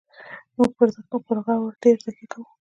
[0.55, 0.71] موږ
[1.27, 2.43] پر غوړ ډېره تکیه کوو.